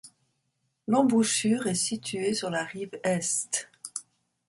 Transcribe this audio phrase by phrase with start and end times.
[0.87, 3.69] L’embouchure est situé sur la rive Est.